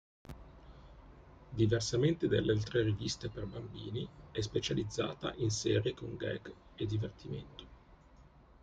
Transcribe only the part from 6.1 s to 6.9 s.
gag e